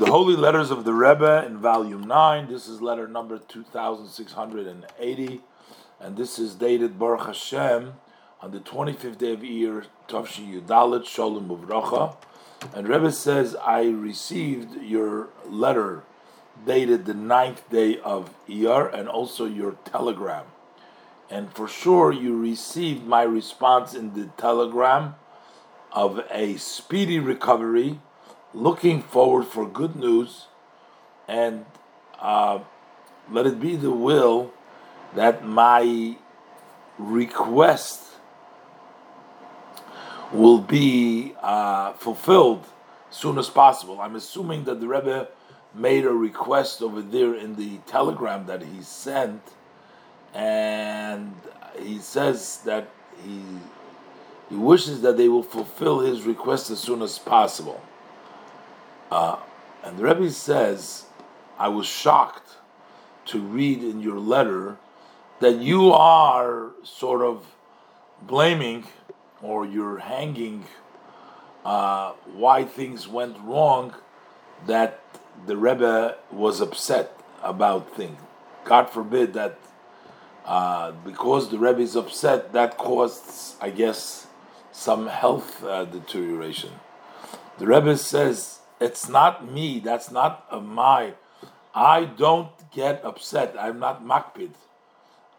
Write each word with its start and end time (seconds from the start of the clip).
the 0.00 0.06
Holy 0.06 0.34
Letters 0.34 0.70
of 0.70 0.84
the 0.84 0.94
Rebbe 0.94 1.44
in 1.46 1.58
volume 1.58 2.04
9. 2.04 2.50
This 2.50 2.68
is 2.68 2.80
letter 2.80 3.06
number 3.06 3.36
2680, 3.36 5.40
and 6.00 6.16
this 6.16 6.38
is 6.38 6.54
dated 6.54 6.98
Baruch 6.98 7.26
Hashem 7.26 7.92
on 8.40 8.50
the 8.50 8.60
25th 8.60 9.18
day 9.18 9.34
of 9.34 9.40
Iyar, 9.40 9.84
Tavshi 10.08 10.58
Yudalit 10.58 11.04
Shalom 11.04 11.50
Uvracha. 11.50 12.16
And 12.74 12.88
Rebbe 12.88 13.12
says, 13.12 13.54
I 13.56 13.90
received 13.90 14.82
your 14.82 15.28
letter 15.46 16.02
dated 16.66 17.04
the 17.04 17.12
ninth 17.12 17.68
day 17.68 17.98
of 17.98 18.30
Iyar 18.48 18.90
and 18.98 19.06
also 19.06 19.44
your 19.44 19.72
telegram. 19.84 20.46
And 21.28 21.52
for 21.52 21.68
sure, 21.68 22.10
you 22.10 22.40
received 22.40 23.06
my 23.06 23.24
response 23.24 23.92
in 23.92 24.14
the 24.14 24.30
telegram 24.38 25.16
of 25.92 26.22
a 26.30 26.56
speedy 26.56 27.18
recovery 27.18 28.00
looking 28.54 29.02
forward 29.02 29.46
for 29.46 29.66
good 29.66 29.96
news, 29.96 30.46
and 31.28 31.64
uh, 32.20 32.60
let 33.30 33.46
it 33.46 33.60
be 33.60 33.76
the 33.76 33.90
will 33.90 34.52
that 35.14 35.44
my 35.44 36.16
request 36.98 38.02
will 40.32 40.58
be 40.58 41.34
uh, 41.42 41.92
fulfilled 41.94 42.64
as 43.10 43.16
soon 43.16 43.38
as 43.38 43.48
possible. 43.48 44.00
I'm 44.00 44.16
assuming 44.16 44.64
that 44.64 44.80
the 44.80 44.86
Rebbe 44.86 45.28
made 45.74 46.04
a 46.04 46.12
request 46.12 46.82
over 46.82 47.00
there 47.00 47.34
in 47.34 47.56
the 47.56 47.78
telegram 47.86 48.46
that 48.46 48.62
he 48.62 48.82
sent, 48.82 49.42
and 50.34 51.34
he 51.78 51.98
says 51.98 52.60
that 52.64 52.88
he 53.24 53.40
he 54.48 54.56
wishes 54.56 55.02
that 55.02 55.16
they 55.16 55.28
will 55.28 55.44
fulfill 55.44 56.00
his 56.00 56.22
request 56.22 56.70
as 56.70 56.80
soon 56.80 57.02
as 57.02 57.20
possible. 57.20 57.80
Uh, 59.10 59.38
and 59.82 59.98
the 59.98 60.04
Rebbe 60.04 60.30
says, 60.30 61.06
I 61.58 61.68
was 61.68 61.86
shocked 61.86 62.56
to 63.26 63.40
read 63.40 63.82
in 63.82 64.00
your 64.00 64.18
letter 64.18 64.76
that 65.40 65.58
you 65.58 65.92
are 65.92 66.70
sort 66.82 67.22
of 67.22 67.44
blaming 68.22 68.84
or 69.42 69.66
you're 69.66 69.98
hanging 69.98 70.64
uh, 71.64 72.12
why 72.34 72.64
things 72.64 73.08
went 73.08 73.36
wrong 73.40 73.94
that 74.66 75.00
the 75.46 75.56
Rebbe 75.56 76.16
was 76.30 76.60
upset 76.60 77.18
about 77.42 77.94
things. 77.96 78.18
God 78.64 78.90
forbid 78.90 79.32
that 79.34 79.58
uh, 80.44 80.92
because 81.04 81.50
the 81.50 81.58
Rebbe 81.58 81.80
is 81.80 81.96
upset, 81.96 82.52
that 82.52 82.76
caused, 82.76 83.56
I 83.60 83.70
guess, 83.70 84.26
some 84.72 85.06
health 85.06 85.62
uh, 85.64 85.84
deterioration. 85.84 86.70
The 87.58 87.66
Rebbe 87.66 87.96
says 87.96 88.59
it's 88.80 89.08
not 89.08 89.50
me. 89.50 89.78
That's 89.78 90.10
not 90.10 90.46
a 90.50 90.60
my. 90.60 91.14
I 91.74 92.04
don't 92.04 92.50
get 92.72 93.04
upset. 93.04 93.54
I'm 93.58 93.78
not 93.78 94.04
makpid. 94.04 94.50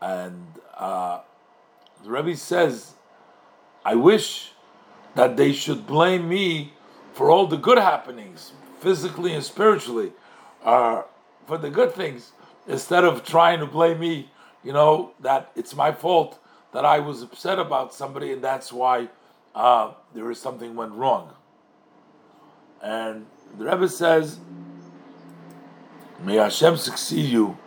And 0.00 0.46
uh, 0.76 1.20
the 2.04 2.10
Rebbe 2.10 2.36
says, 2.36 2.94
I 3.84 3.94
wish 3.94 4.52
that 5.14 5.36
they 5.36 5.52
should 5.52 5.86
blame 5.86 6.28
me 6.28 6.74
for 7.12 7.30
all 7.30 7.46
the 7.46 7.56
good 7.56 7.78
happenings, 7.78 8.52
physically 8.78 9.34
and 9.34 9.42
spiritually, 9.42 10.12
uh, 10.64 11.02
for 11.46 11.58
the 11.58 11.70
good 11.70 11.92
things, 11.92 12.32
instead 12.68 13.04
of 13.04 13.24
trying 13.24 13.58
to 13.58 13.66
blame 13.66 13.98
me, 13.98 14.30
you 14.62 14.72
know, 14.72 15.12
that 15.20 15.50
it's 15.56 15.74
my 15.74 15.90
fault 15.92 16.38
that 16.72 16.84
I 16.84 17.00
was 17.00 17.22
upset 17.22 17.58
about 17.58 17.92
somebody 17.92 18.32
and 18.32 18.42
that's 18.42 18.72
why 18.72 19.08
uh, 19.54 19.92
there 20.14 20.30
is 20.30 20.40
something 20.40 20.76
went 20.76 20.92
wrong. 20.92 21.32
And 22.82 23.26
the 23.56 23.64
Rebbe 23.64 23.88
says, 23.88 24.38
May 26.22 26.36
Hashem 26.36 26.76
succeed 26.76 27.30
you, 27.30 27.58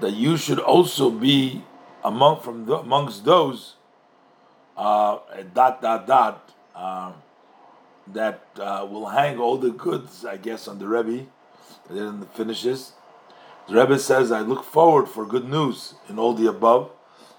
that 0.00 0.12
you 0.12 0.36
should 0.36 0.58
also 0.58 1.10
be 1.10 1.64
among 2.02 2.40
from 2.40 2.64
the, 2.66 2.78
amongst 2.78 3.24
those 3.24 3.74
uh, 4.76 5.18
dot 5.54 5.82
dot 5.82 6.06
dot 6.06 6.54
uh, 6.74 7.12
that 8.06 8.42
uh, 8.58 8.86
will 8.90 9.08
hang 9.08 9.38
all 9.38 9.58
the 9.58 9.70
goods, 9.70 10.24
I 10.24 10.36
guess, 10.36 10.66
on 10.66 10.78
the 10.78 10.88
Rebbe. 10.88 11.26
And 11.88 11.98
then 11.98 12.28
finishes. 12.34 12.92
The 13.68 13.74
Rebbe 13.74 13.98
says, 13.98 14.32
I 14.32 14.40
look 14.40 14.64
forward 14.64 15.08
for 15.08 15.26
good 15.26 15.48
news 15.48 15.94
in 16.08 16.18
all 16.18 16.34
the 16.34 16.48
above, 16.48 16.90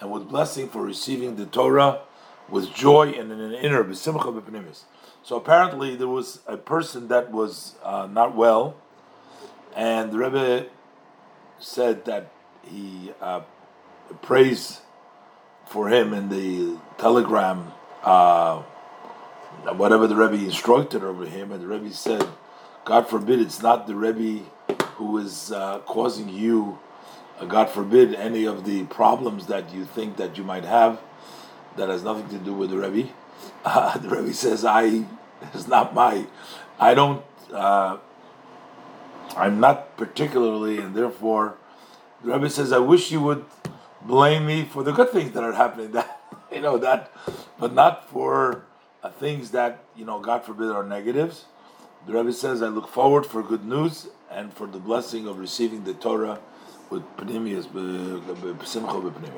and 0.00 0.10
with 0.10 0.28
blessing 0.28 0.68
for 0.68 0.82
receiving 0.82 1.36
the 1.36 1.46
Torah 1.46 2.00
with 2.52 2.72
joy 2.74 3.08
and 3.08 3.32
in 3.32 3.40
an 3.40 3.54
inner 3.54 3.82
b'simcha 3.82 4.40
b'pnimis. 4.40 4.82
So 5.24 5.36
apparently 5.36 5.96
there 5.96 6.06
was 6.06 6.40
a 6.46 6.58
person 6.58 7.08
that 7.08 7.32
was 7.32 7.76
uh, 7.82 8.06
not 8.10 8.36
well, 8.36 8.76
and 9.74 10.12
the 10.12 10.18
Rebbe 10.18 10.66
said 11.58 12.04
that 12.04 12.30
he 12.62 13.12
uh, 13.22 13.40
prays 14.20 14.82
for 15.66 15.88
him 15.88 16.12
in 16.12 16.28
the 16.28 16.76
telegram, 16.98 17.72
uh, 18.02 18.60
whatever 19.74 20.06
the 20.06 20.16
Rebbe 20.16 20.44
instructed 20.44 21.02
over 21.02 21.24
him, 21.24 21.52
and 21.52 21.62
the 21.62 21.66
Rebbe 21.66 21.90
said, 21.92 22.28
God 22.84 23.08
forbid 23.08 23.40
it's 23.40 23.62
not 23.62 23.86
the 23.86 23.94
Rebbe 23.94 24.44
who 24.96 25.16
is 25.16 25.52
uh, 25.52 25.78
causing 25.86 26.28
you, 26.28 26.78
uh, 27.40 27.46
God 27.46 27.70
forbid, 27.70 28.14
any 28.14 28.44
of 28.44 28.66
the 28.66 28.84
problems 28.84 29.46
that 29.46 29.72
you 29.72 29.86
think 29.86 30.18
that 30.18 30.36
you 30.36 30.44
might 30.44 30.64
have 30.64 31.00
that 31.76 31.88
has 31.88 32.02
nothing 32.02 32.28
to 32.28 32.38
do 32.38 32.52
with 32.52 32.70
the 32.70 32.78
Rebbe. 32.78 33.10
Uh, 33.64 33.96
the 33.98 34.08
Rebbe 34.08 34.32
says, 34.32 34.64
"I 34.64 35.04
it's 35.54 35.66
not 35.66 35.94
my, 35.94 36.26
I 36.78 36.94
don't, 36.94 37.24
uh, 37.52 37.98
I'm 39.36 39.60
not 39.60 39.96
particularly, 39.96 40.78
and 40.78 40.94
therefore, 40.94 41.56
the 42.22 42.32
Rebbe 42.32 42.50
says, 42.50 42.72
I 42.72 42.78
wish 42.78 43.10
you 43.10 43.20
would 43.20 43.44
blame 44.02 44.46
me 44.46 44.64
for 44.64 44.82
the 44.82 44.92
good 44.92 45.10
things 45.10 45.32
that 45.32 45.42
are 45.42 45.52
happening. 45.52 45.92
That 45.92 46.20
you 46.52 46.60
know 46.60 46.76
that, 46.78 47.10
but 47.58 47.72
not 47.72 48.08
for 48.10 48.64
uh, 49.02 49.08
things 49.10 49.52
that 49.52 49.84
you 49.96 50.04
know, 50.04 50.20
God 50.20 50.44
forbid, 50.44 50.70
are 50.70 50.84
negatives." 50.84 51.46
The 52.06 52.12
Rebbe 52.12 52.32
says, 52.32 52.62
"I 52.62 52.68
look 52.68 52.88
forward 52.88 53.24
for 53.24 53.42
good 53.42 53.64
news 53.64 54.08
and 54.30 54.52
for 54.52 54.66
the 54.66 54.78
blessing 54.78 55.26
of 55.28 55.38
receiving 55.38 55.84
the 55.84 55.94
Torah 55.94 56.40
with 56.90 57.02
pnimius, 57.16 57.66
b'simcha 57.66 59.02
b'pnimius." 59.02 59.30